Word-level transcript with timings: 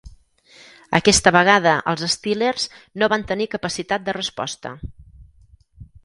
Aquesta 0.99 1.33
vegada, 1.35 1.73
els 1.91 2.05
Steelers 2.13 2.65
no 3.01 3.09
van 3.13 3.25
tenir 3.33 3.47
capacitat 3.51 4.07
de 4.09 4.15
resposta. 4.19 4.73